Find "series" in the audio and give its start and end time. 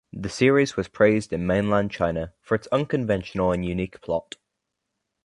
0.29-0.75